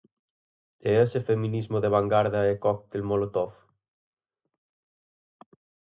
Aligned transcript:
E 0.89 0.91
ese 1.05 1.19
feminismo 1.29 1.77
de 1.83 1.91
vangarda 1.95 2.39
e 2.51 2.53
cóctel 2.63 3.03
molotov? 3.09 3.51